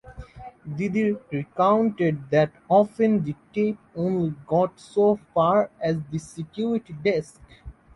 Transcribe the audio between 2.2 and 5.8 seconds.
that often the tape only got so far